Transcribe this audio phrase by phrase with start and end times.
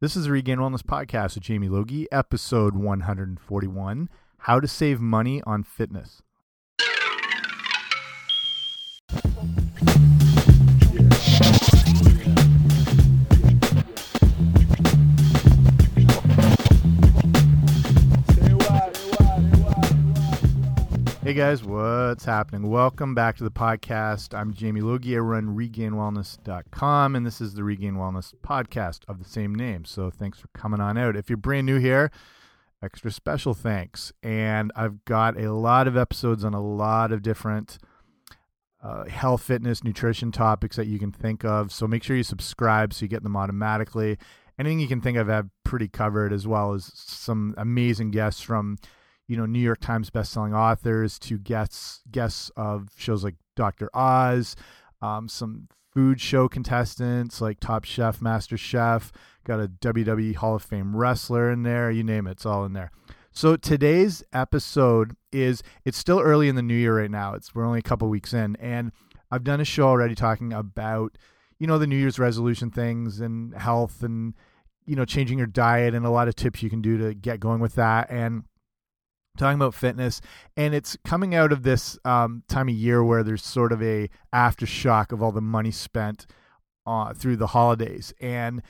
[0.00, 5.42] This is the Regained Wellness Podcast with Jamie Logie, episode 141 How to Save Money
[5.44, 6.22] on Fitness.
[21.30, 22.68] Hey guys, what's happening?
[22.68, 24.36] Welcome back to the podcast.
[24.36, 25.14] I'm Jamie Logie.
[25.14, 29.84] I run regainedwellness.com, and this is the Regained Wellness podcast of the same name.
[29.84, 31.14] So thanks for coming on out.
[31.14, 32.10] If you're brand new here,
[32.82, 34.12] extra special thanks.
[34.24, 37.78] And I've got a lot of episodes on a lot of different
[38.82, 41.70] uh, health, fitness, nutrition topics that you can think of.
[41.70, 44.18] So make sure you subscribe so you get them automatically.
[44.58, 48.78] Anything you can think of, I've pretty covered, as well as some amazing guests from
[49.30, 53.88] you know New York Times bestselling authors to guests guests of shows like Dr.
[53.94, 54.56] Oz,
[55.00, 59.12] um, some food show contestants like Top Chef, Master Chef,
[59.44, 62.72] got a WWE Hall of Fame wrestler in there, you name it, it's all in
[62.72, 62.90] there.
[63.30, 67.34] So today's episode is it's still early in the new year right now.
[67.34, 68.90] It's we're only a couple weeks in and
[69.30, 71.16] I've done a show already talking about
[71.60, 74.34] you know the New Year's resolution things and health and
[74.86, 77.38] you know changing your diet and a lot of tips you can do to get
[77.38, 78.42] going with that and
[79.36, 80.20] talking about fitness
[80.56, 84.08] and it's coming out of this um, time of year where there's sort of a
[84.34, 86.26] aftershock of all the money spent
[86.86, 88.12] uh, through the holidays.
[88.20, 88.62] And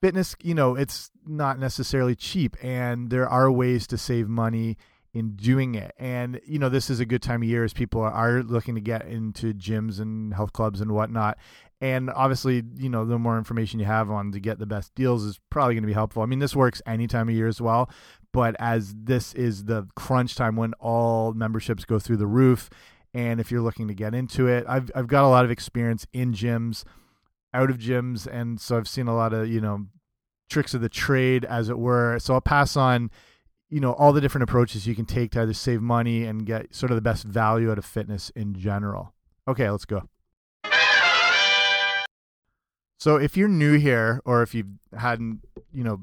[0.00, 4.76] fitness you know it's not necessarily cheap and there are ways to save money
[5.14, 5.92] in doing it.
[5.98, 8.80] And you know this is a good time of year as people are looking to
[8.80, 11.38] get into gyms and health clubs and whatnot.
[11.80, 15.24] And obviously you know the more information you have on to get the best deals
[15.24, 16.22] is probably going to be helpful.
[16.22, 17.90] I mean this works any time of year as well
[18.32, 22.70] but as this is the crunch time when all memberships go through the roof
[23.14, 26.06] and if you're looking to get into it i've i've got a lot of experience
[26.12, 26.84] in gyms
[27.54, 29.86] out of gyms and so i've seen a lot of you know
[30.52, 32.18] tricks of the trade as it were.
[32.18, 33.10] So i'll pass on
[33.70, 36.74] you know all the different approaches you can take to either save money and get
[36.74, 39.14] sort of the best value out of fitness in general.
[39.48, 40.02] Okay let's go.
[42.98, 44.64] So if you're new here or if you
[44.96, 45.40] hadn't
[45.72, 46.02] you know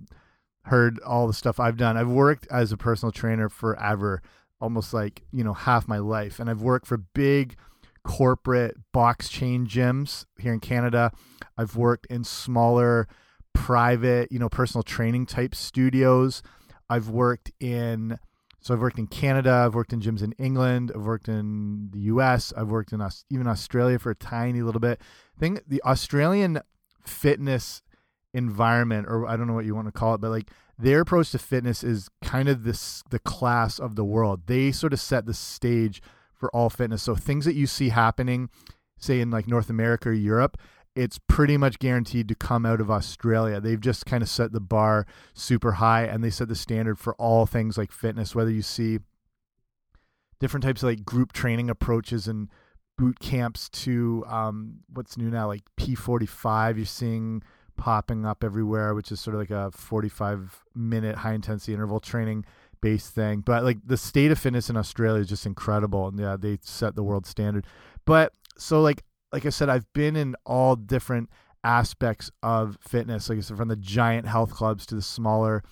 [0.64, 1.98] heard all the stuff I've done.
[1.98, 4.22] I've worked as a personal trainer forever,
[4.62, 6.40] almost like, you know, half my life.
[6.40, 7.56] And I've worked for big
[8.04, 11.12] corporate box chain gyms here in Canada.
[11.58, 13.08] I've worked in smaller
[13.54, 16.42] private, you know, personal training type studios.
[16.90, 18.18] I've worked in
[18.62, 22.00] so I've worked in Canada, I've worked in gyms in England, I've worked in the
[22.02, 25.00] US, I've worked in us even Australia for a tiny little bit.
[25.38, 26.60] I think the Australian
[27.06, 27.82] fitness
[28.34, 31.32] environment or I don't know what you want to call it, but like their approach
[31.32, 34.44] to fitness is kind of this the class of the world.
[34.46, 36.02] They sort of set the stage
[36.34, 37.04] for all fitness.
[37.04, 38.50] So things that you see happening,
[38.98, 40.58] say in like North America or Europe,
[40.96, 43.60] it's pretty much guaranteed to come out of Australia.
[43.60, 47.14] They've just kind of set the bar super high and they set the standard for
[47.16, 49.00] all things like fitness, whether you see
[50.40, 52.50] different types of like group training approaches and
[52.98, 56.78] boot camps to um, what's new now, like F45.
[56.78, 57.44] You're seeing
[57.80, 62.46] popping up everywhere, which is sort of like a 45 minute high intensity interval training
[62.82, 63.40] based thing.
[63.40, 66.08] But like the state of fitness in Australia is just incredible.
[66.10, 67.66] And yeah, they set the world standard.
[68.06, 71.30] But so like like I said, I've been in all different
[71.64, 73.30] aspects of fitness.
[73.30, 75.64] Like I said, from the giant health clubs to the smaller,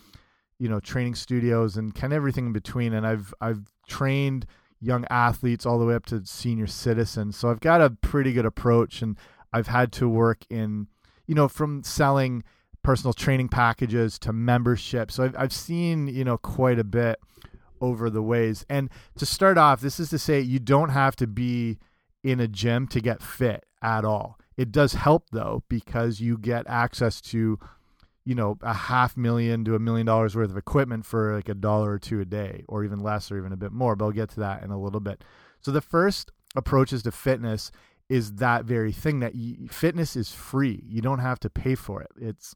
[0.59, 2.93] you know, training studios and kind of everything in between.
[2.93, 4.45] And I've I've trained
[4.79, 7.35] young athletes all the way up to senior citizens.
[7.35, 9.17] So I've got a pretty good approach and
[9.51, 10.87] I've had to work in
[11.27, 12.43] you know, from selling
[12.83, 15.11] personal training packages to membership.
[15.11, 17.19] So I've, I've seen, you know, quite a bit
[17.81, 18.65] over the ways.
[18.69, 21.79] And to start off, this is to say you don't have to be
[22.23, 24.39] in a gym to get fit at all.
[24.55, 27.59] It does help though, because you get access to,
[28.25, 31.53] you know, a half million to a million dollars worth of equipment for like a
[31.53, 33.95] dollar or two a day, or even less, or even a bit more.
[33.95, 35.23] But I'll get to that in a little bit.
[35.61, 37.71] So the first approaches to fitness
[38.09, 40.83] is that very thing that you, fitness is free.
[40.87, 42.11] You don't have to pay for it.
[42.17, 42.55] It's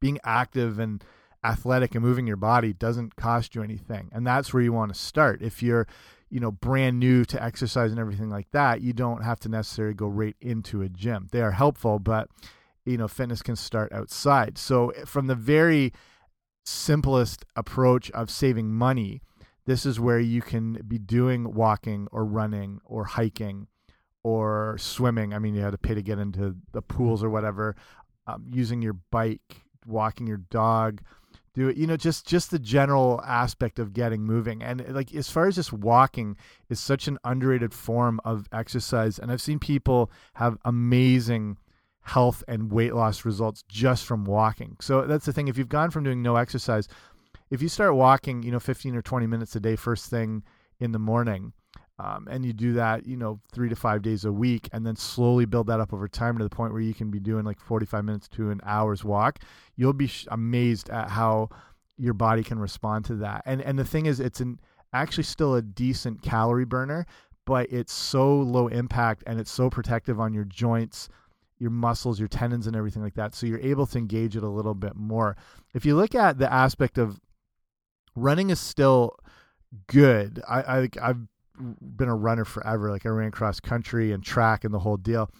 [0.00, 1.02] being active and
[1.44, 4.10] athletic and moving your body doesn't cost you anything.
[4.12, 5.42] And that's where you want to start.
[5.42, 5.86] If you're,
[6.30, 9.94] you know, brand new to exercise and everything like that, you don't have to necessarily
[9.94, 11.28] go right into a gym.
[11.32, 12.28] They are helpful, but
[12.84, 14.58] you know, fitness can start outside.
[14.58, 15.92] So eh, from the very
[16.64, 19.22] simplest approach of saving money,
[19.66, 23.68] this is where you can be doing walking or running or hiking
[24.24, 25.32] or swimming.
[25.32, 27.76] I mean, you had to pay to get into the pools or whatever.
[28.26, 31.02] Um, using your bike, walking your dog,
[31.52, 31.76] do it.
[31.76, 34.62] You know, just just the general aspect of getting moving.
[34.62, 36.36] And like as far as just walking
[36.68, 39.18] is such an underrated form of exercise.
[39.18, 41.58] And I've seen people have amazing
[42.00, 44.76] health and weight loss results just from walking.
[44.80, 45.48] So that's the thing.
[45.48, 46.88] If you've gone from doing no exercise,
[47.50, 50.42] if you start walking, you know, 15 or 20 minutes a day, first thing
[50.80, 51.52] in the morning,
[51.98, 54.96] um, and you do that, you know, three to five days a week, and then
[54.96, 57.60] slowly build that up over time to the point where you can be doing like
[57.60, 59.38] 45 minutes to an hour's walk,
[59.76, 61.50] you'll be amazed at how
[61.96, 63.42] your body can respond to that.
[63.46, 64.58] And and the thing is, it's an
[64.92, 67.06] actually still a decent calorie burner,
[67.44, 71.08] but it's so low impact and it's so protective on your joints,
[71.58, 73.34] your muscles, your tendons, and everything like that.
[73.36, 75.36] So you're able to engage it a little bit more.
[75.74, 77.20] If you look at the aspect of
[78.16, 79.16] running is still
[79.86, 80.40] good.
[80.48, 81.26] I, I I've
[81.58, 82.90] been a runner forever.
[82.90, 85.30] Like I ran cross country and track and the whole deal.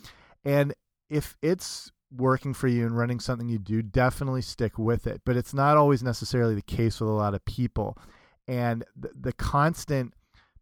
[0.45, 0.75] And
[1.11, 5.23] if it's working for you and running something you do, definitely stick with it.
[5.25, 7.99] But it's not always necessarily the case with a lot of people.
[8.47, 10.15] And the, the constant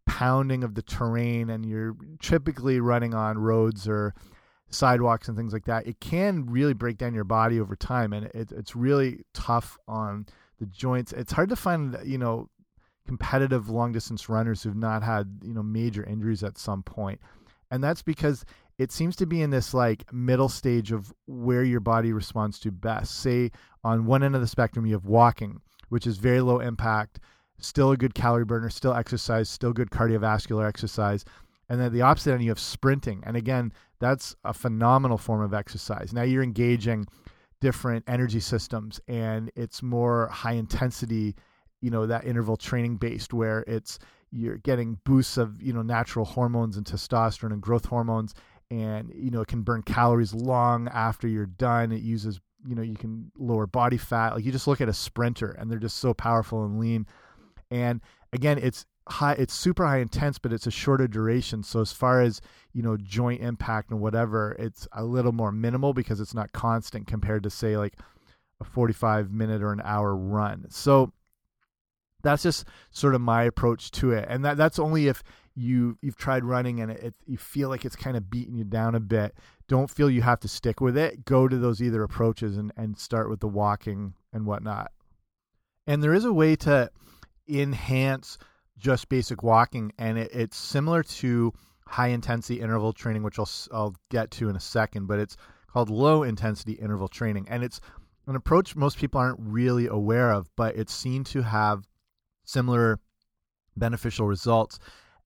[0.05, 4.13] pounding of the terrain, and you're typically running on roads or
[4.69, 8.13] sidewalks and things like that, it can really break down your body over time.
[8.13, 10.25] And it, it's really tough on
[10.59, 11.13] the joints.
[11.13, 12.49] It's hard to find, you know,
[13.07, 17.19] competitive long distance runners who've not had you know major injuries at some point.
[17.71, 18.45] And that's because
[18.77, 22.71] it seems to be in this like middle stage of where your body responds to
[22.71, 23.19] best.
[23.19, 23.51] Say
[23.83, 27.19] on one end of the spectrum you have walking which is very low impact
[27.59, 31.25] still a good calorie burner still exercise still good cardiovascular exercise.
[31.69, 33.23] And then the opposite end you have sprinting.
[33.25, 36.13] And again that's a phenomenal form of exercise.
[36.13, 37.05] Now you're engaging
[37.61, 41.35] different energy systems and it's more high intensity
[41.83, 43.99] you know that interval training based where it's
[44.31, 48.33] you're getting boosts of you know natural hormones and testosterone and growth hormones.
[48.71, 51.91] And you know it can burn calories long after you're done.
[51.91, 54.33] It uses you know you can lower body fat.
[54.33, 57.05] Like you just look at a sprinter and they're just so powerful and lean.
[57.69, 57.99] And
[58.31, 61.63] again it's high it's super high intense but it's a shorter duration.
[61.63, 62.39] So as far as
[62.71, 67.07] you know joint impact and whatever it's a little more minimal because it's not constant
[67.07, 67.97] compared to say like
[68.61, 70.65] a 45 minute or an hour run.
[70.69, 71.11] So
[72.23, 74.25] that's just sort of my approach to it.
[74.27, 75.23] And that that's only if
[75.55, 78.63] you you've tried running and it, it, you feel like it's kind of beating you
[78.63, 79.35] down a bit.
[79.67, 81.25] Don't feel you have to stick with it.
[81.25, 84.91] Go to those either approaches and and start with the walking and whatnot.
[85.85, 86.89] And there is a way to
[87.47, 88.37] enhance
[88.77, 91.53] just basic walking and it, it's similar to
[91.85, 95.37] high intensity interval training which I'll, I'll get to in a second but it's
[95.71, 97.47] called low intensity interval training.
[97.49, 97.81] And it's
[98.27, 101.85] an approach most people aren't really aware of but it's seen to have
[102.45, 102.99] similar
[103.75, 104.79] beneficial results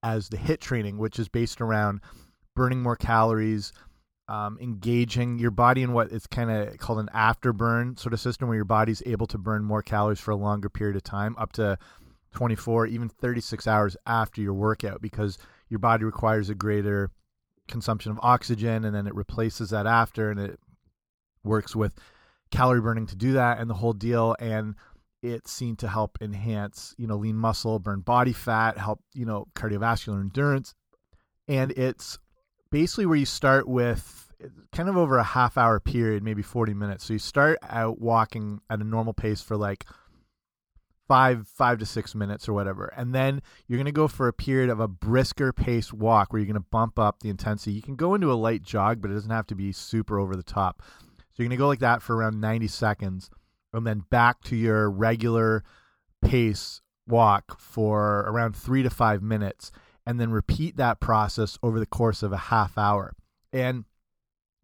[0.04, 2.02] as the HIIT training, which is based around
[2.56, 3.74] burning more calories,
[4.30, 8.48] um, engaging your body in what is kind of called an afterburn sort of system
[8.48, 11.54] where your body's able to burn more calories for a longer period of time, up
[11.54, 11.78] to
[12.34, 15.38] 24, even 36 hours after your workout, because
[15.70, 17.10] your body requires a greater
[17.68, 20.60] consumption of oxygen and then it replaces that after and it
[21.44, 21.94] works with
[22.52, 24.36] calorie burning to do that and the whole deal.
[24.40, 24.76] And
[25.22, 29.48] it's seen to help enhance, you know, lean muscle, burn body fat, help, you know,
[29.56, 30.74] cardiovascular endurance.
[31.48, 32.20] And it's
[32.72, 34.32] basically where you start with
[34.72, 37.06] kind of over a half hour period, maybe 40 minutes.
[37.06, 39.86] So you start out walking at a normal pace for like
[41.08, 42.94] five, five to six minutes or whatever.
[42.96, 46.40] And then you're going to go for a period of a brisker pace walk where
[46.40, 47.72] you're going to bump up the intensity.
[47.72, 50.36] You can go into a light jog, but it doesn't have to be super over
[50.36, 50.84] the top.
[51.08, 53.30] So you're going to go like that for around 90 seconds
[53.78, 55.64] and then back to your regular
[56.22, 59.72] pace walk for around three to five minutes,
[60.06, 63.14] and then repeat that process over the course of a half hour.
[63.54, 63.86] And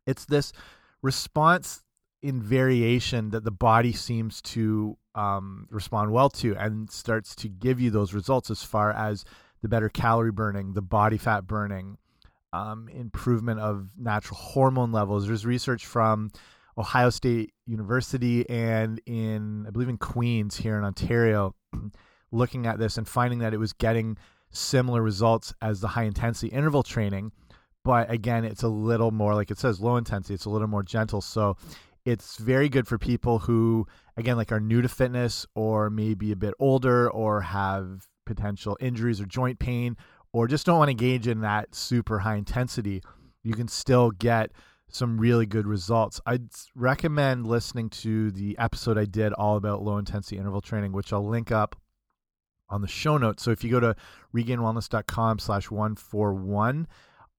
[0.05, 0.51] it's this
[1.01, 1.83] response
[2.21, 7.79] in variation that the body seems to um, respond well to and starts to give
[7.79, 9.25] you those results as far as
[9.61, 11.97] the better calorie burning, the body fat burning,
[12.53, 15.27] um, improvement of natural hormone levels.
[15.27, 16.31] There's research from
[16.77, 21.55] Ohio State University and in I believe in Queen's here in Ontario
[22.31, 24.17] looking at this and finding that it was getting
[24.51, 27.31] similar results as the high intensity interval training.
[27.83, 30.33] But again it's a little more like it says low intensity.
[30.33, 31.21] It's a little more gentle.
[31.21, 31.57] So
[32.05, 33.87] it's very good for people who
[34.17, 39.21] again like are new to fitness or maybe a bit older or have potential injuries
[39.21, 39.95] or joint pain
[40.33, 43.01] or just don't want to engage in that super high intensity.
[43.43, 44.51] You can still get
[44.93, 46.21] some really good results.
[46.25, 51.11] I'd recommend listening to the episode I did all about low intensity interval training, which
[51.11, 51.75] I'll link up
[52.69, 53.43] on the show notes.
[53.43, 53.95] So if you go to
[54.35, 56.87] regainedwellness.com slash 141,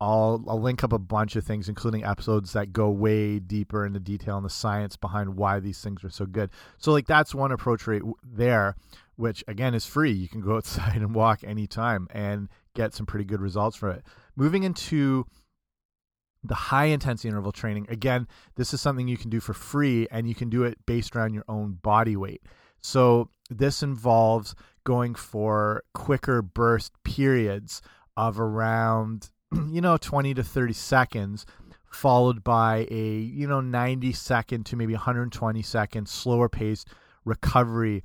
[0.00, 4.00] I'll, I'll link up a bunch of things, including episodes that go way deeper into
[4.00, 6.50] detail on the science behind why these things are so good.
[6.78, 8.74] So like that's one approach right there,
[9.14, 10.12] which again is free.
[10.12, 14.04] You can go outside and walk anytime and get some pretty good results from it.
[14.34, 15.26] Moving into
[16.44, 20.28] the high intensity interval training, again, this is something you can do for free and
[20.28, 22.42] you can do it based around your own body weight.
[22.80, 27.80] So this involves going for quicker burst periods
[28.16, 29.30] of around,
[29.70, 31.46] you know, 20 to 30 seconds,
[31.90, 36.88] followed by a, you know, 90 second to maybe 120 second slower paced
[37.24, 38.04] recovery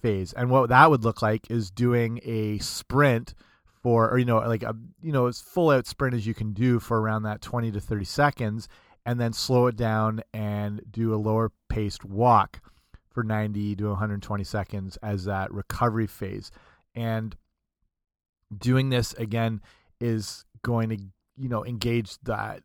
[0.00, 0.32] phase.
[0.32, 3.34] And what that would look like is doing a sprint
[3.82, 6.52] for or you know like a you know as full out sprint as you can
[6.52, 8.68] do for around that 20 to 30 seconds
[9.04, 12.60] and then slow it down and do a lower paced walk
[13.10, 16.50] for 90 to 120 seconds as that recovery phase.
[16.94, 17.36] And
[18.56, 19.60] doing this again
[20.00, 20.98] is going to
[21.36, 22.62] you know engage that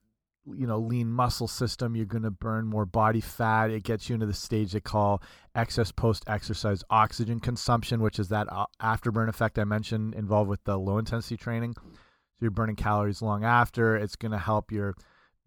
[0.55, 4.13] you know lean muscle system you're going to burn more body fat it gets you
[4.13, 5.21] into the stage they call
[5.55, 10.63] excess post exercise oxygen consumption which is that uh, afterburn effect i mentioned involved with
[10.63, 11.73] the low intensity training.
[11.73, 14.95] So you're burning calories long after it's going to help your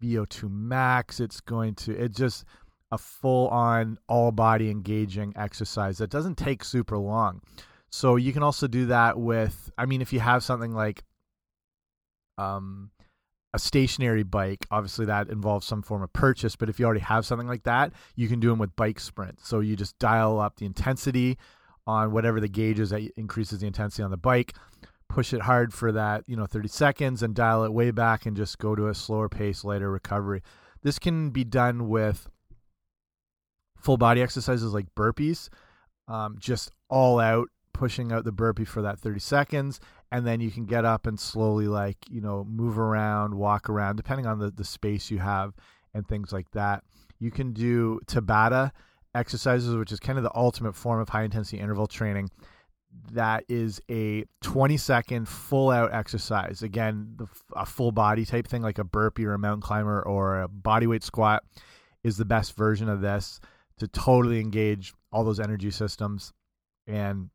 [0.03, 2.43] vo2 max it's going to it just
[2.91, 7.41] a full on all body engaging exercise that doesn't take super long.
[7.89, 11.03] So you can also do that with i mean if you have something like
[12.37, 12.91] um
[13.53, 16.55] a stationary bike, obviously that involves some form of purchase.
[16.55, 19.39] But if you already have something like that, you can do them with bike sprint.
[19.41, 21.37] So you just dial up the intensity
[21.85, 24.53] on whatever the gauge is that increases the intensity on the bike,
[25.09, 28.37] push it hard for that, you know, 30 seconds and dial it way back and
[28.37, 30.41] just go to a slower pace, later recovery.
[30.83, 32.29] This can be done with
[33.77, 35.49] full body exercises like burpees,
[36.07, 39.79] um, just all out pushing out the burpee for that 30 seconds
[40.11, 43.95] and then you can get up and slowly like you know move around walk around
[43.95, 45.53] depending on the, the space you have
[45.93, 46.83] and things like that.
[47.19, 48.71] You can do tabata
[49.15, 52.29] exercises which is kind of the ultimate form of high intensity interval training.
[53.13, 56.61] That is a 20 second full out exercise.
[56.61, 60.41] Again the, a full body type thing like a burpee or a mountain climber or
[60.41, 61.43] a body weight squat
[62.03, 63.39] is the best version of this
[63.77, 66.33] to totally engage all those energy systems.
[66.85, 67.29] And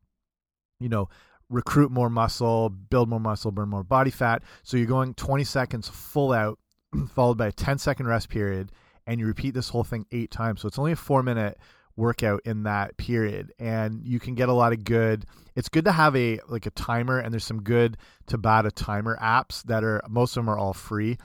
[0.79, 1.09] you know
[1.49, 4.43] recruit more muscle, build more muscle, burn more body fat.
[4.63, 6.59] So you're going 20 seconds full out,
[7.15, 8.71] followed by a 10 second rest period,
[9.05, 10.61] and you repeat this whole thing eight times.
[10.61, 11.57] So it's only a four minute
[11.97, 15.25] workout in that period and you can get a lot of good
[15.55, 19.63] it's good to have a like a timer and there's some good tabata timer apps
[19.63, 21.17] that are most of them are all free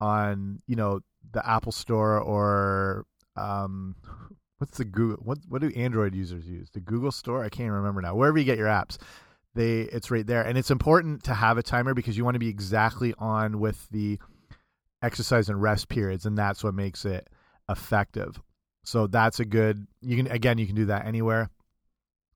[0.00, 1.00] on you know
[1.32, 3.04] the apple store or
[3.36, 3.94] um
[4.56, 8.00] what's the google what what do android users use the google store i can't remember
[8.00, 8.96] now wherever you get your apps
[9.56, 10.42] they it's right there.
[10.42, 13.88] And it's important to have a timer because you want to be exactly on with
[13.90, 14.18] the
[15.02, 17.28] exercise and rest periods and that's what makes it
[17.68, 18.40] effective.
[18.84, 21.50] So that's a good you can again you can do that anywhere.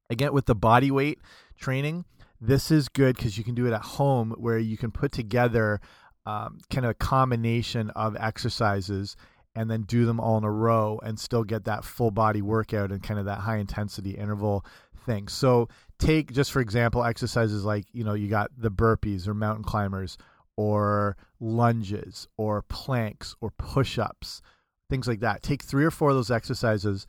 [0.08, 1.20] Again with the body weight
[1.56, 2.04] training
[2.40, 5.80] this is good because you can do it at home where you can put together
[6.24, 9.14] um, kind of a combination of exercises
[9.54, 12.90] and then do them all in a row and still get that full body workout
[12.90, 14.64] and kind of that high intensity interval
[15.04, 15.28] thing.
[15.28, 15.68] So
[16.00, 20.18] take just for example exercises like you know you got the burpees or mountain climbers
[20.56, 24.42] or lunges or planks or push-ups
[24.90, 25.42] things like that.
[25.42, 27.06] Take three or four of those exercises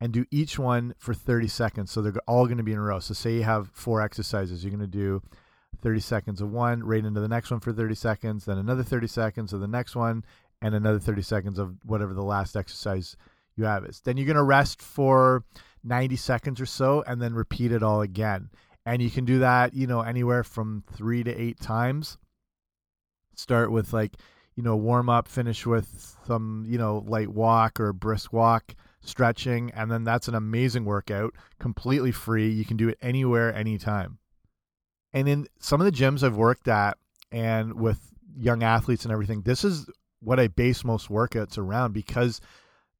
[0.00, 1.90] and do each one for 30 seconds.
[1.90, 3.00] So they're all going to be in a row.
[3.00, 4.64] So say you have four exercises.
[4.64, 5.20] You're going to do
[5.82, 9.08] 30 seconds of one right into the next one for 30 seconds then another 30
[9.08, 10.24] seconds of the next one
[10.62, 13.14] and another 30 seconds of whatever the last exercise
[13.56, 14.00] you have is.
[14.00, 15.44] Then you're going to rest for
[15.84, 18.50] 90 seconds or so and then repeat it all again.
[18.84, 22.18] And you can do that, you know, anywhere from three to eight times.
[23.34, 24.16] Start with like,
[24.54, 29.70] you know, warm up, finish with some, you know, light walk or brisk walk, stretching,
[29.72, 32.48] and then that's an amazing workout, completely free.
[32.48, 34.18] You can do it anywhere, anytime.
[35.12, 36.96] And in some of the gyms I've worked at
[37.32, 39.90] and with young athletes and everything, this is
[40.20, 42.40] what I base most workouts around because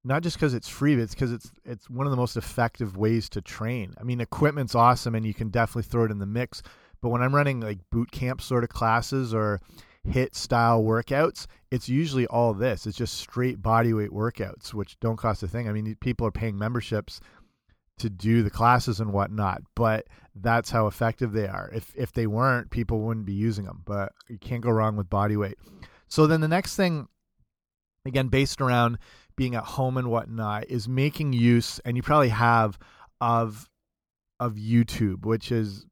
[0.07, 2.97] not just because it's free, but it's because it's it's one of the most effective
[2.97, 3.93] ways to train.
[4.01, 6.63] I mean, equipment's awesome, and you can definitely throw it in the mix.
[7.03, 9.61] But when I'm running like boot camp sort of classes or
[10.05, 12.87] hit style workouts, it's usually all this.
[12.87, 15.69] It's just straight body weight workouts, which don't cost a thing.
[15.69, 17.21] I mean, people are paying memberships
[17.99, 21.69] to do the classes and whatnot, but that's how effective they are.
[21.75, 23.83] If if they weren't, people wouldn't be using them.
[23.85, 25.59] But you can't go wrong with body weight.
[26.07, 27.09] So then the next thing,
[28.05, 28.99] again, based around
[29.37, 32.79] being at home and whatnot is making use, and you probably have,
[33.21, 33.69] of
[34.39, 35.87] of YouTube, which is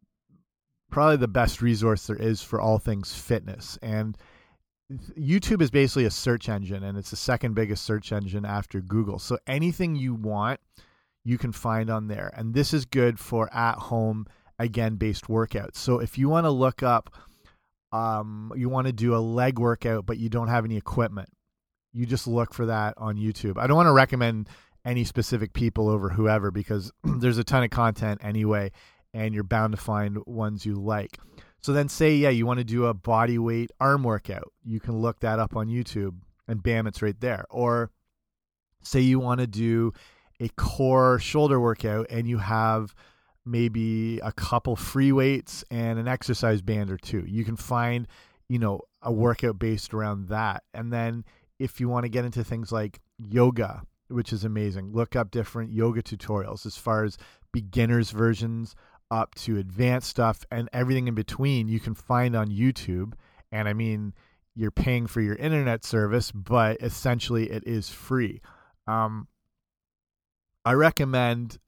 [0.90, 3.78] probably the best resource there is for all things fitness.
[3.80, 4.18] And
[5.18, 9.18] YouTube is basically a search engine, and it's the second biggest search engine after Google.
[9.18, 10.60] So anything you want,
[11.24, 12.32] you can find on there.
[12.36, 14.26] And this is good for at home,
[14.58, 15.76] again, based workouts.
[15.76, 17.14] So if you want to look up,
[17.92, 21.30] um, you want to do a leg workout, but you don't have any equipment,
[21.94, 23.56] you just look for that on YouTube.
[23.56, 24.48] I don't want to recommend
[24.84, 28.72] any specific people over whoever because there's a ton of content anyway,
[29.14, 31.18] and you're bound to find ones you like.
[31.62, 34.52] So then, say, yeah, you want to do a body weight arm workout.
[34.64, 37.46] You can look that up on YouTube, and bam, it's right there.
[37.48, 37.90] Or
[38.82, 39.92] say you want to do
[40.40, 42.94] a core shoulder workout and you have
[43.46, 47.24] maybe a couple free weights and an exercise band or two.
[47.26, 48.06] You can find,
[48.48, 50.64] you know, a workout based around that.
[50.72, 51.24] And then
[51.58, 55.72] if you want to get into things like yoga, which is amazing, look up different
[55.72, 57.16] yoga tutorials as far as
[57.52, 58.74] beginners versions
[59.10, 63.12] up to advanced stuff and everything in between you can find on YouTube.
[63.52, 64.12] And I mean,
[64.54, 68.40] you're paying for your internet service, but essentially it is free.
[68.86, 69.28] Um,
[70.64, 71.58] I recommend.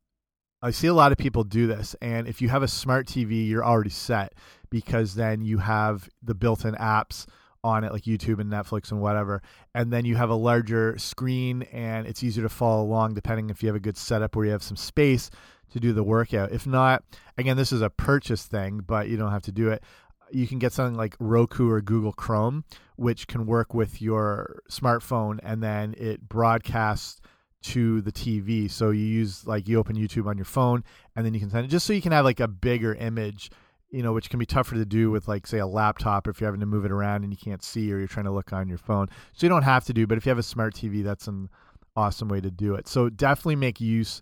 [0.62, 3.46] I see a lot of people do this, and if you have a smart TV,
[3.46, 4.32] you're already set
[4.70, 7.26] because then you have the built-in apps
[7.66, 9.42] on it, like YouTube and Netflix and whatever,
[9.74, 13.62] and then you have a larger screen, and it's easier to follow along depending if
[13.62, 15.30] you have a good setup where you have some space
[15.70, 16.52] to do the workout.
[16.52, 17.02] If not,
[17.36, 19.82] again, this is a purchase thing, but you don't have to do it.
[20.30, 22.64] You can get something like Roku or Google Chrome,
[22.96, 27.20] which can work with your smartphone, and then it broadcasts
[27.62, 28.70] to the TV.
[28.70, 31.64] So you use like you open YouTube on your phone and then you can send
[31.64, 33.50] it just so you can have like a bigger image,
[33.96, 36.48] you know, which can be tougher to do with like say a laptop if you're
[36.48, 38.68] having to move it around and you can't see or you're trying to look on
[38.68, 39.08] your phone.
[39.32, 41.48] So you don't have to do, but if you have a smart TV, that's an
[41.96, 42.88] awesome way to do it.
[42.88, 44.20] So definitely make use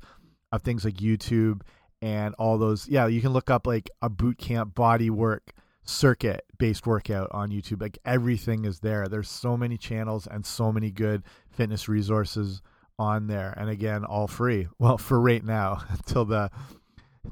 [0.52, 1.62] of things like YouTube
[2.00, 2.86] and all those.
[2.86, 5.52] Yeah, you can look up like a boot camp body work
[5.82, 7.82] circuit based workout on YouTube.
[7.82, 9.08] Like everything is there.
[9.08, 12.62] There's so many channels and so many good fitness resources
[12.96, 13.52] on there.
[13.56, 14.68] And again, all free.
[14.78, 16.52] Well, for right now, until the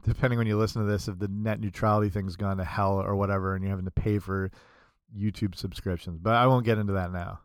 [0.04, 3.14] depending when you listen to this, if the net neutrality thing's gone to hell or
[3.16, 4.50] whatever, and you're having to pay for
[5.16, 6.18] YouTube subscriptions.
[6.18, 7.40] But I won't get into that now.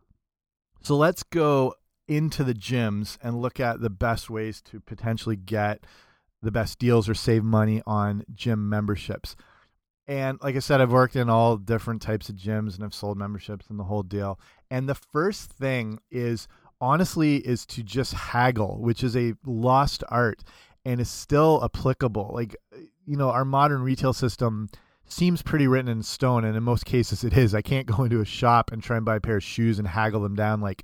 [0.82, 1.74] So let's go
[2.08, 5.86] into the gyms and look at the best ways to potentially get
[6.42, 9.36] the best deals or save money on gym memberships.
[10.08, 13.18] And like I said, I've worked in all different types of gyms and I've sold
[13.18, 14.40] memberships and the whole deal.
[14.72, 16.48] And the first thing is
[16.80, 20.44] honestly is to just haggle, which is a lost art
[20.88, 22.32] and is still applicable.
[22.34, 22.56] Like,
[23.06, 24.70] you know, our modern retail system
[25.06, 27.54] seems pretty written in stone, and in most cases it is.
[27.54, 29.88] I can't go into a shop and try and buy a pair of shoes and
[29.88, 30.84] haggle them down like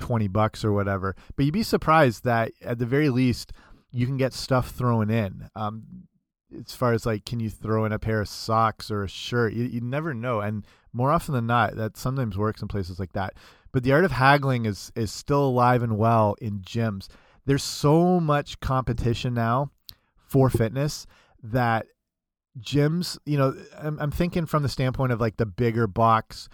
[0.00, 1.14] 20 bucks or whatever.
[1.36, 3.52] But you'd be surprised that at the very least,
[3.92, 5.48] you can get stuff thrown in.
[5.54, 6.08] Um,
[6.52, 9.52] as far as like, can you throw in a pair of socks or a shirt?
[9.52, 10.40] You, you never know.
[10.40, 13.34] And more often than not, that sometimes works in places like that.
[13.70, 17.08] But the art of haggling is is still alive and well in gyms.
[17.46, 19.70] There's so much competition now
[20.16, 21.06] for fitness
[21.42, 21.86] that
[22.60, 26.48] gyms, you know, I'm, I'm thinking from the standpoint of like the bigger box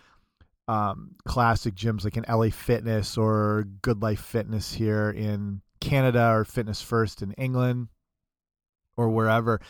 [0.69, 6.81] um, classic gyms like in LA Fitness or GoodLife Fitness here in Canada or Fitness
[6.81, 7.89] First in England
[8.97, 9.61] or wherever.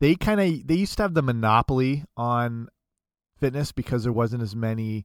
[0.00, 2.68] They kind of they used to have the monopoly on
[3.38, 5.04] fitness because there wasn't as many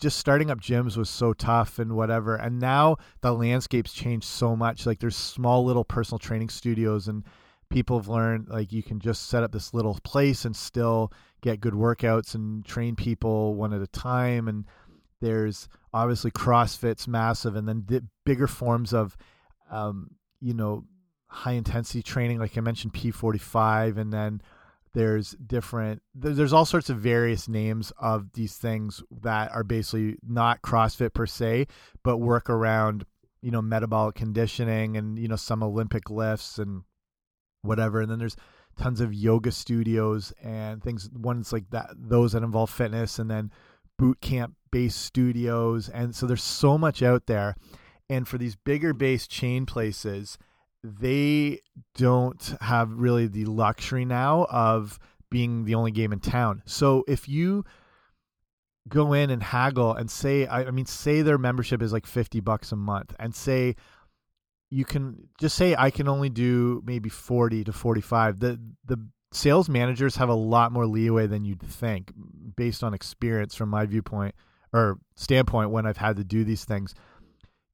[0.00, 2.36] just starting up gyms was so tough and whatever.
[2.36, 4.86] And now the landscape's changed so much.
[4.86, 7.24] Like there's small little personal training studios and
[7.68, 11.12] people have learned like you can just set up this little place and still
[11.42, 14.48] get good workouts and train people one at a time.
[14.48, 14.64] And
[15.20, 19.16] there's obviously CrossFit's massive and then the bigger forms of,
[19.70, 20.10] um,
[20.40, 20.84] you know,
[21.28, 22.38] high intensity training.
[22.38, 24.40] Like I mentioned, F45 and then
[24.96, 30.62] there's different there's all sorts of various names of these things that are basically not
[30.62, 31.66] crossfit per se
[32.02, 33.04] but work around
[33.42, 36.82] you know metabolic conditioning and you know some olympic lifts and
[37.66, 38.00] whatever.
[38.00, 38.36] And then there's
[38.78, 43.50] tons of yoga studios and things ones like that those that involve fitness and then
[43.98, 45.88] boot camp based studios.
[45.88, 47.56] And so there's so much out there.
[48.08, 50.38] And for these bigger based chain places
[50.86, 51.60] they
[51.94, 54.98] don't have really the luxury now of
[55.30, 56.62] being the only game in town.
[56.66, 57.64] So if you
[58.88, 62.40] go in and haggle and say I, I, mean say their membership is like 50
[62.40, 63.74] bucks a month and say
[64.70, 69.68] you can just say I can only do maybe 40 to 45 the the sales
[69.68, 72.12] managers have a lot more leeway than you'd think
[72.54, 74.36] based on experience from my viewpoint
[74.72, 76.94] or standpoint when I've had to do these things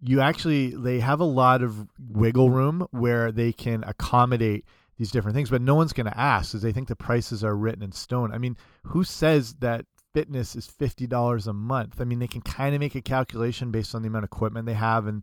[0.03, 4.65] you actually they have a lot of wiggle room where they can accommodate
[4.99, 7.57] these different things but no one's going to ask because they think the prices are
[7.57, 8.33] written in stone.
[8.33, 12.01] I mean who says that fitness is $50 a month?
[12.01, 14.67] I mean they can kind of make a calculation based on the amount of equipment
[14.67, 15.23] they have and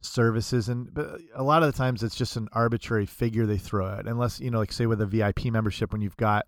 [0.00, 3.86] services and but a lot of the times it's just an arbitrary figure they throw
[3.86, 6.46] out unless you know like say with a vip membership when you've got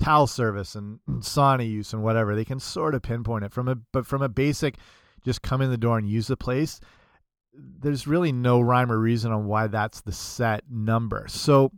[0.00, 3.74] towel service and sauna use and whatever they can sort of pinpoint it from a
[3.92, 4.76] but from a basic
[5.26, 6.80] just come in the door and use the place,
[7.52, 11.26] there's really no rhyme or reason on why that's the set number.
[11.28, 11.72] So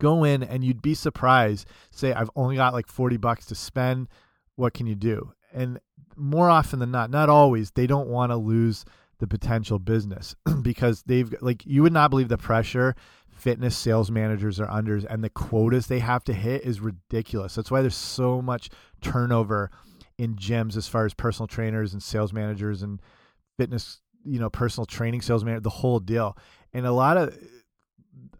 [0.00, 1.66] go in and you'd be surprised.
[1.90, 4.08] Say, I've only got like 40 bucks to spend.
[4.54, 5.32] What can you do?
[5.52, 5.80] And
[6.16, 8.84] more often than not, not always, they don't want to lose
[9.18, 12.94] the potential business because they've like you would not believe the pressure
[13.30, 17.54] fitness sales managers are under and the quotas they have to hit is ridiculous.
[17.54, 19.70] That's why there's so much turnover
[20.18, 23.00] in gyms as far as personal trainers and sales managers and
[23.56, 26.36] fitness, you know, personal training sales manager, the whole deal.
[26.72, 27.36] And a lot of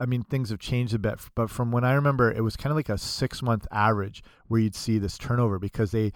[0.00, 2.70] I mean, things have changed a bit, but from when I remember, it was kind
[2.70, 6.12] of like a six month average where you'd see this turnover because they,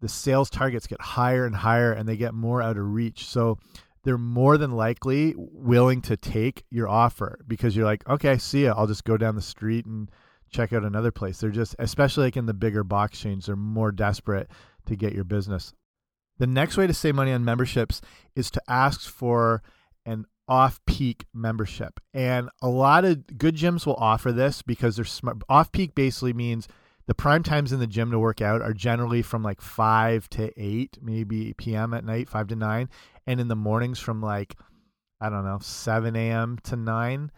[0.00, 3.26] the sales targets get higher and higher and they get more out of reach.
[3.26, 3.58] So
[4.04, 8.64] they're more than likely willing to take your offer because you're like, okay, I see
[8.64, 8.74] ya.
[8.76, 10.10] I'll just go down the street and
[10.50, 11.40] check out another place.
[11.40, 14.50] They're just, especially like in the bigger box chains, they're more desperate
[14.86, 15.72] to get your business.
[16.38, 18.00] The next way to save money on memberships
[18.34, 19.62] is to ask for
[20.04, 22.00] an off peak membership.
[22.12, 25.38] And a lot of good gyms will offer this because they're smart.
[25.48, 26.68] Off peak basically means
[27.06, 30.50] the prime times in the gym to work out are generally from like 5 to
[30.60, 32.88] 8 maybe p.m at night 5 to 9
[33.26, 34.56] and in the mornings from like
[35.20, 37.30] i don't know 7 a.m to 9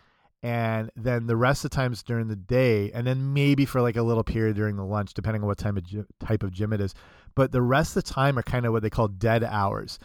[0.46, 3.96] and then the rest of the times during the day and then maybe for like
[3.96, 5.84] a little period during the lunch depending on what time of
[6.20, 6.94] type of gym it is.
[7.34, 9.98] But the rest of the time are kind of what they call dead hours.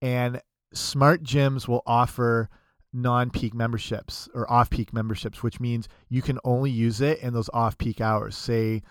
[0.00, 0.40] And
[0.72, 2.48] smart gyms will offer
[2.92, 8.00] non-peak memberships or off-peak memberships which means you can only use it in those off-peak
[8.00, 8.82] hours say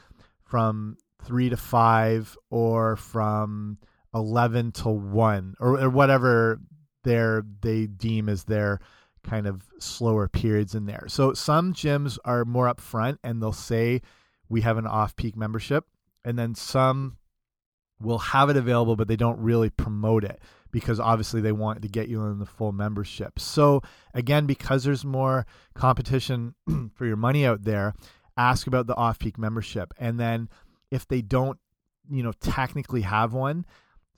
[0.44, 3.78] from 3 to 5 or from
[4.14, 6.60] 11 to 1 or, or whatever
[7.06, 8.82] their they deem as their
[9.24, 11.06] kind of slower periods in there.
[11.08, 14.02] So some gyms are more upfront and they'll say
[14.48, 15.86] we have an off-peak membership
[16.26, 17.18] and then some
[18.02, 20.40] will have it available but they don't really promote it
[20.72, 23.40] because obviously they want to get you in the full membership.
[23.40, 23.82] So
[24.14, 26.56] again because there's more competition
[26.94, 27.94] for your money out there,
[28.38, 30.50] ask about the off-peak membership and then
[30.92, 31.60] if they don't,
[32.10, 33.66] you know, technically have one,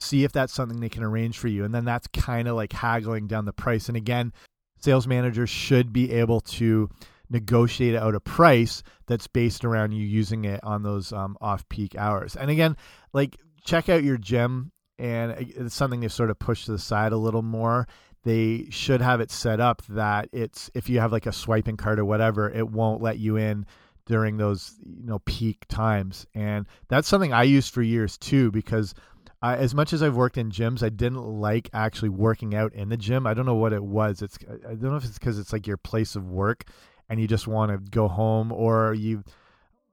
[0.01, 1.63] see if that's something they can arrange for you.
[1.63, 3.87] And then that's kind of like haggling down the price.
[3.87, 4.33] And again,
[4.81, 6.89] sales managers should be able to
[7.29, 11.95] negotiate out a price that's based around you using it on those um, off peak
[11.95, 12.35] hours.
[12.35, 12.75] And again,
[13.13, 17.11] like check out your gym, and it's something they've sort of pushed to the side
[17.11, 17.87] a little more.
[18.23, 21.97] They should have it set up that it's if you have like a swiping card
[21.97, 23.65] or whatever, it won't let you in
[24.05, 26.27] during those you know peak times.
[26.35, 28.93] And that's something I used for years too because
[29.41, 32.89] I, as much as I've worked in gyms, I didn't like actually working out in
[32.89, 33.25] the gym.
[33.25, 34.21] I don't know what it was.
[34.21, 36.65] It's I don't know if it's because it's like your place of work,
[37.09, 39.23] and you just want to go home, or you.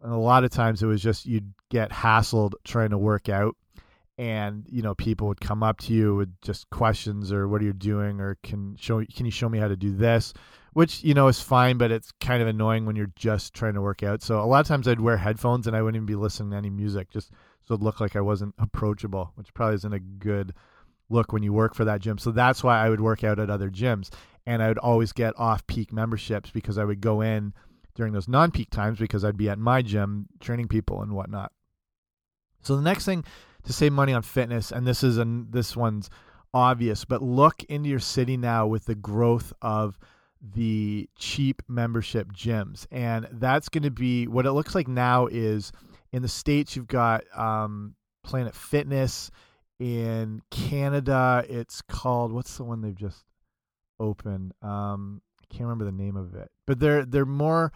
[0.02, 3.56] a lot of times it was just you'd get hassled trying to work out,
[4.18, 7.64] and you know people would come up to you with just questions or what are
[7.64, 10.34] you doing or can show can you show me how to do this,
[10.74, 13.80] which you know is fine, but it's kind of annoying when you're just trying to
[13.80, 14.22] work out.
[14.22, 16.56] So a lot of times I'd wear headphones and I wouldn't even be listening to
[16.56, 17.30] any music just
[17.68, 20.54] so it looked like I wasn't approachable, which probably isn't a good
[21.10, 22.16] look when you work for that gym.
[22.16, 24.08] So that's why I would work out at other gyms.
[24.46, 27.52] And I would always get off peak memberships because I would go in
[27.94, 31.52] during those non peak times because I'd be at my gym training people and whatnot.
[32.62, 33.22] So the next thing
[33.64, 36.08] to save money on fitness, and this is an this one's
[36.54, 39.98] obvious, but look into your city now with the growth of
[40.40, 42.86] the cheap membership gyms.
[42.90, 45.70] And that's going to be what it looks like now is
[46.12, 47.94] in the states you've got um,
[48.24, 49.30] Planet Fitness.
[49.78, 53.24] In Canada, it's called what's the one they've just
[54.00, 54.52] opened?
[54.60, 57.72] Um, I can't remember the name of it, but they're they're more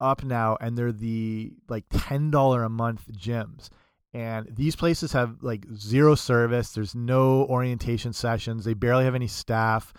[0.00, 3.68] up now, and they're the like ten dollar a month gyms.
[4.14, 6.70] And these places have like zero service.
[6.70, 8.64] There's no orientation sessions.
[8.64, 9.92] They barely have any staff.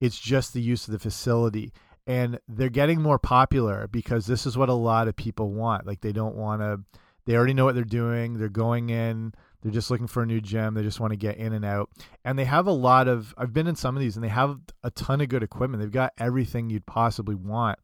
[0.00, 1.72] It's just the use of the facility
[2.06, 5.86] and they're getting more popular because this is what a lot of people want.
[5.86, 6.80] Like they don't want to
[7.26, 8.34] they already know what they're doing.
[8.34, 10.74] They're going in, they're just looking for a new gym.
[10.74, 11.88] They just want to get in and out.
[12.22, 14.58] And they have a lot of I've been in some of these and they have
[14.82, 15.82] a ton of good equipment.
[15.82, 17.78] They've got everything you'd possibly want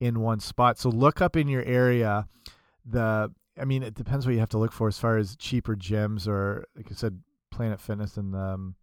[0.00, 0.78] in one spot.
[0.78, 2.26] So look up in your area
[2.84, 5.76] the I mean it depends what you have to look for as far as cheaper
[5.76, 7.20] gyms or like I said
[7.52, 8.74] Planet Fitness and um,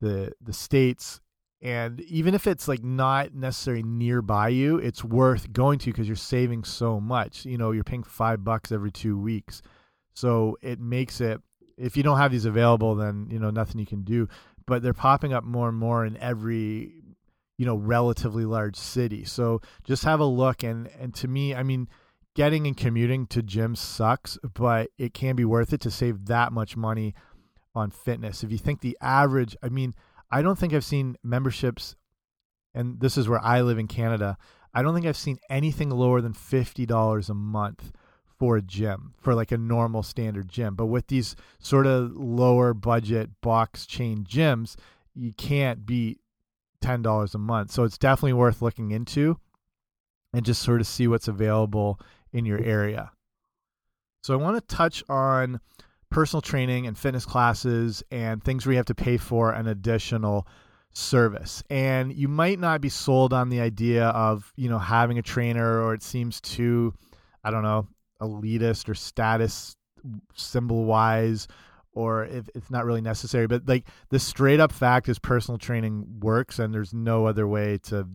[0.00, 1.20] the the states
[1.60, 6.16] and even if it's like not necessarily nearby you it's worth going to because you're
[6.16, 7.44] saving so much.
[7.44, 9.62] You know you're paying five bucks every two weeks.
[10.14, 11.40] So it makes it
[11.76, 14.28] if you don't have these available then you know nothing you can do.
[14.66, 16.92] But they're popping up more and more in every
[17.56, 19.24] you know relatively large city.
[19.24, 20.62] So just have a look.
[20.62, 21.88] And and to me i mean
[22.36, 26.52] getting and commuting to gyms sucks but it can be worth it to save that
[26.52, 27.14] much money
[27.78, 28.42] on fitness.
[28.42, 29.94] If you think the average, I mean,
[30.30, 31.96] I don't think I've seen memberships,
[32.74, 34.36] and this is where I live in Canada.
[34.74, 37.92] I don't think I've seen anything lower than $50 a month
[38.38, 40.74] for a gym, for like a normal standard gym.
[40.74, 44.76] But with these sort of lower budget box chain gyms,
[45.14, 46.20] you can't beat
[46.82, 47.72] $10 a month.
[47.72, 49.38] So it's definitely worth looking into
[50.32, 51.98] and just sort of see what's available
[52.32, 53.10] in your area.
[54.22, 55.60] So I want to touch on
[56.10, 60.46] personal training and fitness classes and things where you have to pay for an additional
[60.92, 61.62] service.
[61.70, 65.82] And you might not be sold on the idea of, you know, having a trainer
[65.82, 66.94] or it seems too,
[67.44, 67.86] I don't know,
[68.20, 69.76] elitist or status
[70.34, 71.48] symbol wise
[71.92, 73.46] or if it's not really necessary.
[73.46, 77.78] But like the straight up fact is personal training works and there's no other way
[77.84, 78.08] to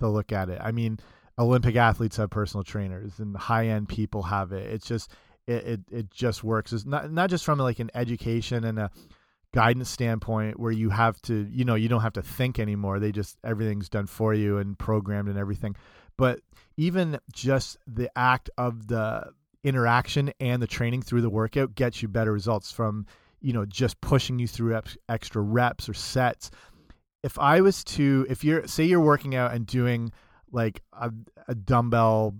[0.00, 0.60] to look at it.
[0.62, 0.98] I mean,
[1.38, 4.70] Olympic athletes have personal trainers and high end people have it.
[4.72, 5.10] It's just
[5.46, 6.72] it, it, it just works.
[6.72, 8.90] It's not not just from like an education and a
[9.54, 12.98] guidance standpoint where you have to you know you don't have to think anymore.
[12.98, 15.76] They just everything's done for you and programmed and everything.
[16.16, 16.40] But
[16.76, 19.32] even just the act of the
[19.64, 23.06] interaction and the training through the workout gets you better results from
[23.40, 26.50] you know just pushing you through extra reps or sets.
[27.22, 30.12] If I was to if you're say you're working out and doing
[30.50, 31.10] like a,
[31.48, 32.34] a dumbbell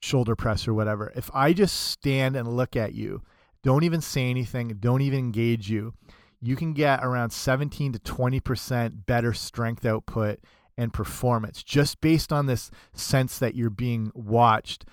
[0.00, 3.22] shoulder press or whatever, if I just stand and look at you,
[3.62, 5.94] don't even say anything, don't even engage you,
[6.40, 10.38] you can get around 17 to 20% better strength output
[10.76, 14.84] and performance just based on this sense that you're being watched.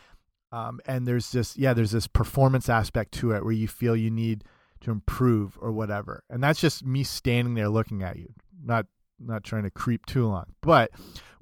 [0.51, 4.09] Um, and there's this, yeah, there's this performance aspect to it where you feel you
[4.09, 4.43] need
[4.81, 6.23] to improve or whatever.
[6.29, 8.87] And that's just me standing there looking at you, not
[9.19, 10.45] not trying to creep too long.
[10.61, 10.91] But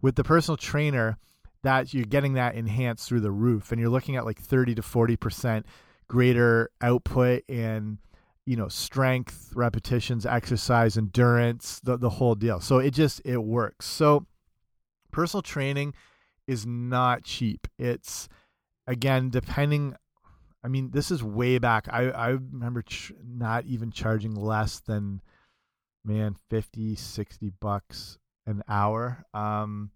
[0.01, 1.17] with the personal trainer,
[1.63, 4.81] that you're getting that enhanced through the roof and you're looking at like 30 to
[4.81, 5.63] 40%
[6.07, 7.97] greater output and
[8.45, 12.59] you know strength repetitions exercise endurance the, the whole deal.
[12.59, 13.85] So it just it works.
[13.85, 14.25] So
[15.11, 15.93] personal training
[16.47, 17.67] is not cheap.
[17.79, 18.27] It's
[18.85, 19.95] again depending
[20.61, 21.87] i mean this is way back.
[21.89, 22.83] I i remember
[23.25, 25.21] not even charging less than
[26.03, 29.25] man 50 60 bucks an hour.
[29.33, 29.91] Um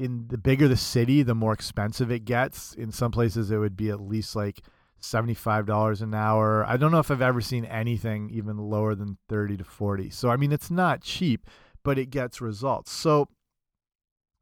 [0.00, 2.72] in the bigger the city, the more expensive it gets.
[2.72, 4.62] In some places, it would be at least like
[5.02, 6.64] $75 an hour.
[6.64, 10.08] I don't know if I've ever seen anything even lower than 30 to 40.
[10.08, 11.46] So, I mean, it's not cheap,
[11.84, 12.90] but it gets results.
[12.90, 13.28] So,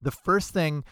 [0.01, 0.85] the first thing,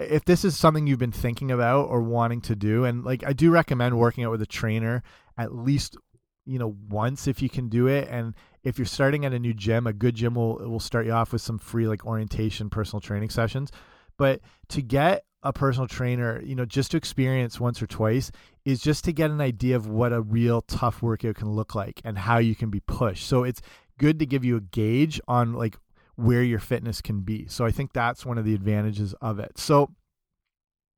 [0.00, 3.32] if this is something you've been thinking about or wanting to do, and like I
[3.32, 5.04] do recommend working out with a trainer
[5.36, 5.96] at least
[6.44, 9.54] you know once if you can do it and if you're starting at a new
[9.54, 13.00] gym a good gym will will start you off with some free like orientation personal
[13.00, 13.70] training sessions
[14.18, 18.30] but to get a personal trainer, you know, just to experience once or twice
[18.64, 22.00] is just to get an idea of what a real tough workout can look like
[22.04, 23.26] and how you can be pushed.
[23.26, 23.62] So it's
[23.98, 25.76] good to give you a gauge on like
[26.16, 27.46] where your fitness can be.
[27.48, 29.56] So I think that's one of the advantages of it.
[29.56, 29.90] So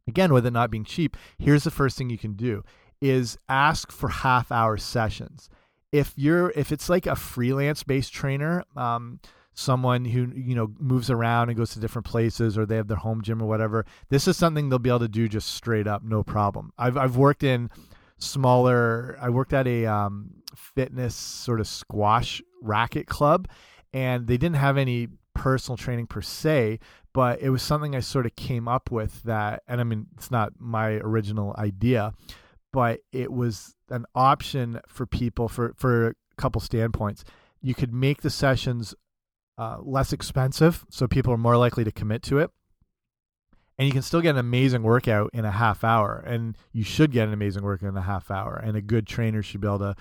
[0.08, 2.64] again, with it not being cheap, here's the first thing you can do
[3.00, 5.48] is ask for half hour sessions.
[5.92, 9.20] If you're if it's like a freelance based trainer, um,
[9.60, 12.96] someone who you know moves around and goes to different places or they have their
[12.96, 16.02] home gym or whatever this is something they'll be able to do just straight up
[16.02, 16.72] no problem.
[16.78, 17.70] I've i've worked in
[18.18, 23.48] smaller i worked at a um, fitness sort of squash racket club
[23.92, 26.78] and they didn't have any personal training per se
[27.12, 30.30] but it was something i sort of came up with that and i mean it's
[30.30, 32.12] not my original idea
[32.72, 37.24] but it was an option for people for for a couple standpoints.
[37.60, 38.94] You could make the sessions
[39.60, 42.50] uh, less expensive, so people are more likely to commit to it.
[43.76, 47.12] And you can still get an amazing workout in a half hour, and you should
[47.12, 48.54] get an amazing workout in a half hour.
[48.56, 49.94] And a good trainer should be able to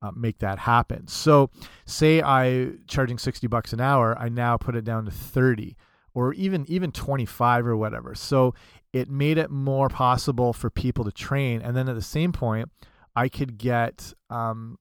[0.00, 1.06] uh, make that happen.
[1.08, 1.50] So,
[1.84, 5.76] say I charging sixty bucks an hour, I now put it down to thirty,
[6.14, 8.14] or even even twenty five or whatever.
[8.14, 8.54] So
[8.92, 12.70] it made it more possible for people to train, and then at the same point,
[13.14, 14.78] I could get um,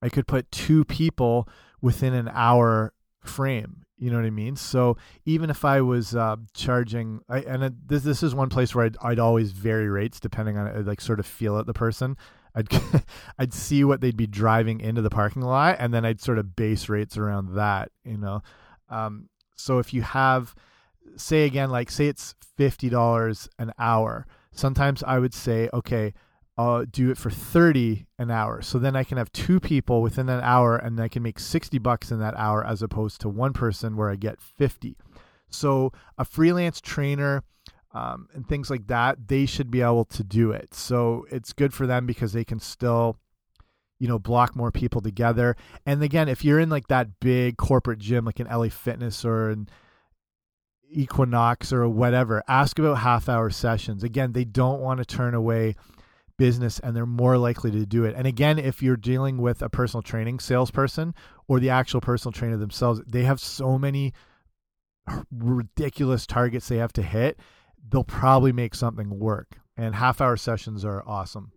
[0.00, 1.48] I could put two people
[1.80, 2.92] within an hour
[3.28, 4.56] frame you know what i mean?
[4.56, 8.74] So even if i was uh, charging I, and it, this this is one place
[8.74, 11.72] where I'd, I'd always vary rates depending on I'd like sort of feel at the
[11.72, 12.16] person.
[12.54, 12.68] I'd
[13.38, 16.56] i'd see what they'd be driving into the parking lot and then i'd sort of
[16.56, 18.42] base rates around that you know?
[18.88, 20.54] Um, so if you have
[21.16, 26.12] say again like say it's $50 an hour sometimes i would say okay
[26.58, 28.62] I'll do it for 30 an hour.
[28.62, 31.78] So then I can have two people within an hour and I can make 60
[31.78, 34.96] bucks in that hour as opposed to one person where I get 50.
[35.50, 37.42] So a freelance trainer
[37.92, 40.74] um, and things like that, they should be able to do it.
[40.74, 43.18] So it's good for them because they can still,
[43.98, 47.98] you know block more people together and again if you're in like that big corporate
[47.98, 49.68] gym like an la fitness or an
[50.90, 55.74] equinox or whatever ask about half hour sessions again they don't want to turn away
[56.38, 58.14] business and they're more likely to do it.
[58.16, 61.14] And again if you're dealing with a personal training salesperson
[61.48, 64.12] or the actual personal trainer themselves they have so many
[65.30, 67.38] ridiculous targets they have to hit
[67.90, 69.58] they'll probably make something work.
[69.76, 71.52] And half hour sessions are awesome.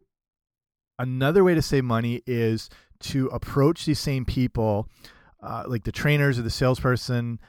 [0.98, 2.70] Another way to save money is
[3.02, 4.90] to approach these same people,
[5.42, 7.40] uh, like the trainers or the salesperson,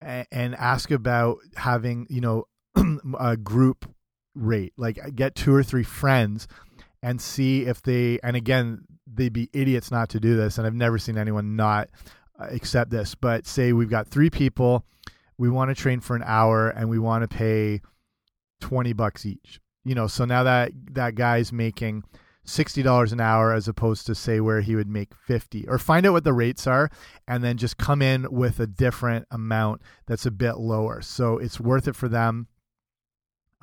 [0.00, 2.44] and, and ask about having, you know,
[3.18, 3.92] a group
[4.34, 4.72] rate.
[4.76, 6.48] Like get two or three friends
[7.02, 10.58] and see if they, and again, they'd be idiots not to do this.
[10.58, 11.88] And I've never seen anyone not
[12.38, 13.14] uh, accept this.
[13.14, 14.84] But say we've got three people,
[15.38, 17.80] we want to train for an hour and we want to pay
[18.60, 19.60] 20 bucks each.
[19.84, 22.04] You know, so now that that guy's making
[22.46, 26.12] $60 an hour as opposed to say where he would make 50 or find out
[26.12, 26.90] what the rates are
[27.26, 31.58] and then just come in with a different amount that's a bit lower so it's
[31.58, 32.46] worth it for them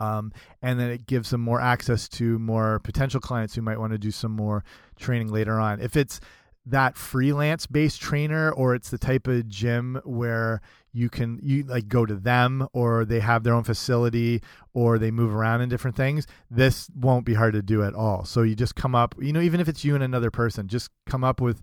[0.01, 0.33] um,
[0.63, 3.99] and then it gives them more access to more potential clients who might want to
[3.99, 4.63] do some more
[4.97, 5.79] training later on.
[5.79, 6.19] If it's
[6.65, 10.61] that freelance based trainer or it's the type of gym where
[10.91, 14.41] you can you like go to them or they have their own facility
[14.73, 18.25] or they move around in different things this won't be hard to do at all.
[18.25, 20.91] So you just come up you know even if it's you and another person just
[21.07, 21.61] come up with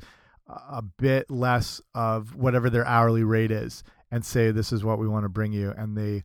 [0.48, 5.06] a bit less of whatever their hourly rate is and say this is what we
[5.06, 6.22] want to bring you and they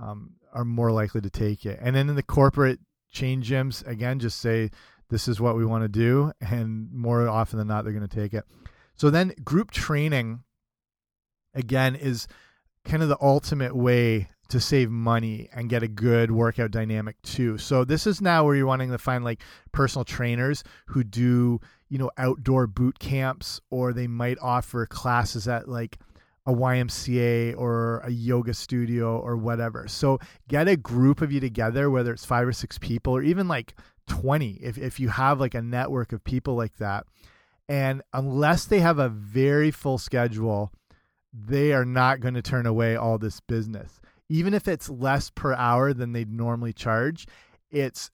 [0.00, 2.80] um, are more likely to take it and then in the corporate
[3.10, 4.70] chain gyms again just say
[5.10, 8.16] this is what we want to do and more often than not they're going to
[8.16, 8.44] take it
[8.96, 10.42] so then group training
[11.54, 12.26] again is
[12.84, 17.58] kind of the ultimate way to save money and get a good workout dynamic too.
[17.58, 21.98] So this is now where you're wanting to find like personal trainers who do, you
[21.98, 25.98] know, outdoor boot camps or they might offer classes at like
[26.46, 29.88] a YMCA or a yoga studio or whatever.
[29.88, 33.48] So get a group of you together, whether it's five or six people or even
[33.48, 33.74] like
[34.08, 37.06] 20, if, if you have like a network of people like that.
[37.68, 40.70] And unless they have a very full schedule,
[41.32, 44.00] they are not going to turn away all this business.
[44.28, 47.26] Even if it's less per hour than they'd normally charge,
[47.70, 48.10] it's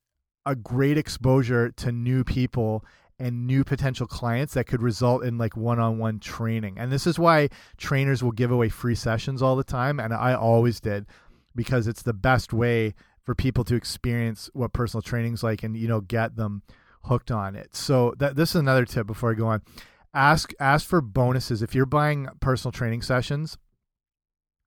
[0.46, 2.84] a great exposure to new people
[3.20, 6.78] and new potential clients that could result in like one-on-one -on -one training.
[6.78, 10.33] And this is why trainers will give away free sessions all the time and I
[10.33, 11.06] always did
[11.54, 15.87] because it's the best way for people to experience what personal training's like and you
[15.87, 16.62] know get them
[17.04, 17.76] hooked on it.
[17.76, 19.62] So that this is another tip before I go on
[20.14, 23.56] ask ask for bonuses if you're buying personal training sessions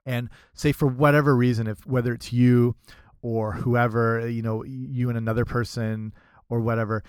[0.05, 2.75] and say for whatever reason if whether it's you
[3.21, 6.13] or whoever you know you and another person
[6.49, 7.03] or whatever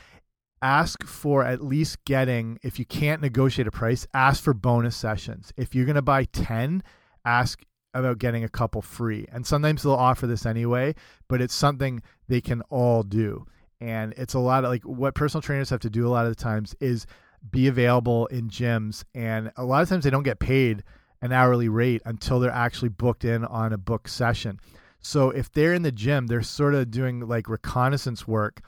[0.64, 5.52] ask for at least getting if you can't negotiate a price ask for bonus sessions
[5.56, 6.82] if you're going to buy 10
[7.24, 10.94] ask about getting a couple free and sometimes they'll offer this anyway
[11.28, 13.44] but it's something they can all do
[13.80, 16.34] and it's a lot of like what personal trainers have to do a lot of
[16.34, 17.06] the times is
[17.50, 19.04] be available in gyms.
[19.14, 20.82] And a lot of times they don't get paid
[21.20, 24.60] an hourly rate until they're actually booked in on a book session.
[25.00, 28.60] So if they're in the gym, they're sort of doing like reconnaissance work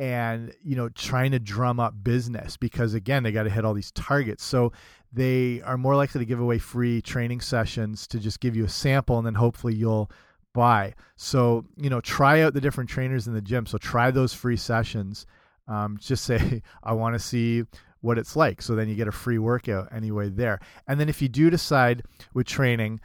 [0.00, 3.74] and you know trying to drum up business because again they got to hit all
[3.74, 4.72] these targets so
[5.12, 8.68] they are more likely to give away free training sessions to just give you a
[8.68, 10.10] sample and then hopefully you'll
[10.54, 14.32] buy so you know try out the different trainers in the gym so try those
[14.32, 15.26] free sessions
[15.68, 17.62] um, just say i want to see
[18.00, 18.62] what it's like.
[18.62, 20.60] So then you get a free workout anyway there.
[20.86, 22.02] And then if you do decide
[22.34, 23.00] with training,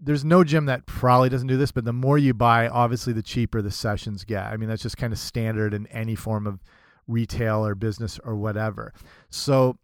[0.00, 3.22] there's no gym that probably doesn't do this, but the more you buy, obviously the
[3.22, 4.44] cheaper the sessions get.
[4.44, 6.62] I mean, that's just kind of standard in any form of
[7.06, 8.92] retail or business or whatever.
[9.30, 9.78] So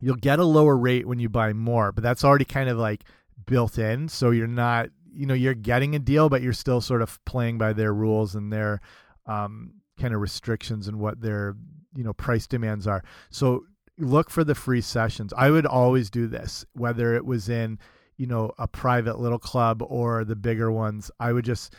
[0.00, 3.04] you'll get a lower rate when you buy more, but that's already kind of like
[3.46, 4.08] built in.
[4.08, 7.58] So you're not, you know, you're getting a deal, but you're still sort of playing
[7.58, 8.80] by their rules and their
[9.26, 11.54] um, kind of restrictions and what they're
[11.96, 13.02] you know price demands are.
[13.30, 13.64] So
[13.98, 15.32] look for the free sessions.
[15.36, 17.78] I would always do this, whether it was in
[18.16, 21.10] you know a private little club or the bigger ones.
[21.18, 21.74] I would just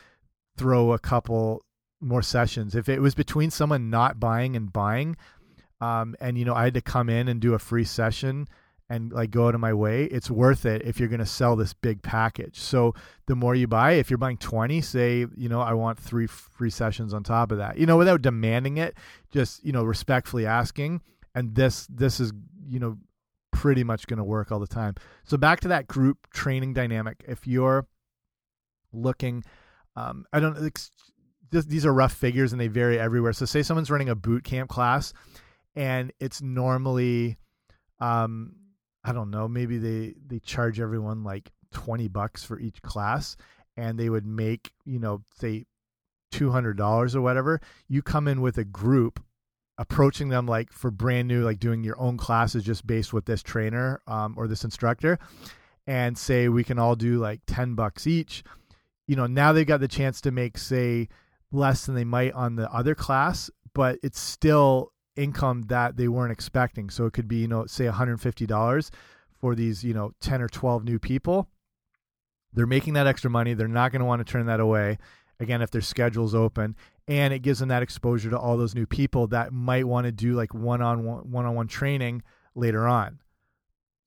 [0.57, 1.63] throw a couple
[2.01, 2.75] more sessions.
[2.75, 5.15] If it was between someone not buying and buying,
[5.81, 8.47] um, and you know I had to come in and do a free session
[8.89, 11.55] and like go out of my way, it's worth it if you're going to sell
[11.55, 12.59] this big package.
[12.59, 12.93] So
[13.25, 16.69] the more you buy, if you're buying 20, say, you know, I want three free
[16.69, 18.95] sessions on top of that, you know, without demanding it,
[19.31, 21.01] just, you know, respectfully asking.
[21.33, 22.33] And this, this is,
[22.67, 22.97] you know,
[23.63, 24.93] pretty much going to work all the time.
[25.23, 27.23] So back to that group training dynamic.
[27.25, 27.87] If you're
[28.91, 29.41] looking,
[29.95, 30.77] um, I don't,
[31.49, 33.31] these are rough figures and they vary everywhere.
[33.31, 35.13] So say someone's running a boot camp class
[35.77, 37.37] and it's normally,
[38.01, 38.57] um,
[39.01, 43.37] I don't know, maybe they they charge everyone like twenty bucks for each class,
[43.77, 45.65] and they would make you know say
[46.31, 47.61] two hundred dollars or whatever.
[47.87, 49.23] You come in with a group
[49.77, 53.41] approaching them like for brand new like doing your own classes just based with this
[53.41, 55.17] trainer um, or this instructor
[55.87, 58.43] and say we can all do like 10 bucks each.
[59.07, 61.09] You know now they've got the chance to make say
[61.51, 66.31] less than they might on the other class but it's still income that they weren't
[66.31, 66.89] expecting.
[66.89, 68.89] So it could be you know say $150
[69.39, 71.49] for these you know 10 or 12 new people.
[72.53, 73.55] They're making that extra money.
[73.55, 74.99] They're not going to want to turn that away.
[75.39, 76.75] Again if their schedule's open
[77.07, 80.11] and it gives them that exposure to all those new people that might want to
[80.11, 82.23] do like one-on-one one-on-one training
[82.55, 83.19] later on.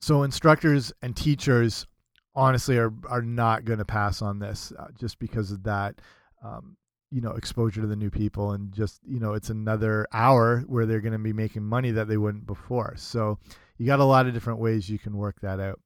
[0.01, 1.86] So instructors and teachers
[2.34, 6.01] honestly are are not going to pass on this uh, just because of that
[6.44, 6.76] um,
[7.11, 10.86] you know exposure to the new people and just you know it's another hour where
[10.86, 12.94] they're going to be making money that they wouldn't before.
[12.97, 13.38] So
[13.78, 15.80] you got a lot of different ways you can work that out.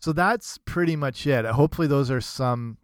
[0.00, 1.44] So that's pretty much it.
[1.44, 2.78] Hopefully those are some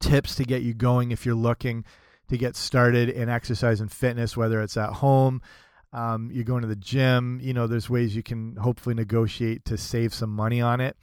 [0.00, 1.84] tips to get you going if you're looking
[2.30, 5.42] to get started in exercise and fitness, whether it's at home,
[5.92, 7.40] um, you're going to the gym.
[7.42, 10.96] You know, there's ways you can hopefully negotiate to save some money on it.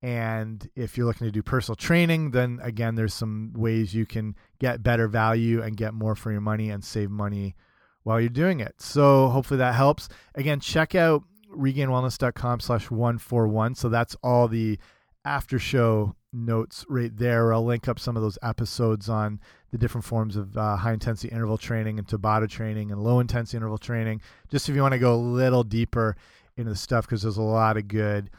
[0.00, 4.36] And if you're looking to do personal training, then again, there's some ways you can
[4.60, 7.56] get better value and get more for your money and save money
[8.04, 8.80] while you're doing it.
[8.80, 10.08] So hopefully that helps.
[10.36, 13.74] Again, check out regainedwellness.com slash 141.
[13.74, 14.78] So that's all the
[15.24, 17.52] after show notes right there.
[17.52, 19.40] I'll link up some of those episodes on
[19.70, 23.56] the different forms of uh, high intensity interval training and Tabata training and low intensity
[23.56, 24.20] interval training.
[24.50, 26.16] Just if you want to go a little deeper
[26.56, 28.30] into the stuff, because there's a lot of good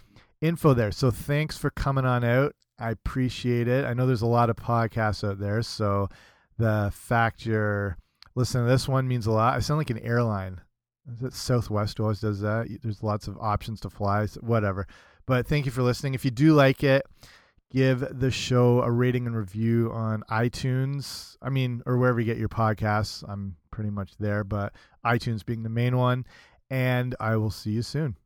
[0.42, 0.92] info there.
[0.92, 2.56] So thanks for coming on out.
[2.80, 3.86] I appreciate it.
[3.86, 6.10] I know there's a lot of podcasts out there, so
[6.58, 7.98] the fact you're
[8.36, 9.56] listening to this one means a lot.
[9.56, 10.62] I sound like an airline.
[11.12, 12.68] Is it Southwest always does that?
[12.82, 14.88] There's lots of options to fly, whatever.
[15.26, 16.14] But thank you for listening.
[16.14, 17.06] If you do like it,
[17.72, 21.38] give the show a rating and review on iTunes.
[21.42, 23.24] I mean, or wherever you get your podcasts.
[23.28, 24.74] I'm pretty much there, but
[25.06, 26.26] iTunes being the main one.
[26.70, 28.18] And I will see you soon.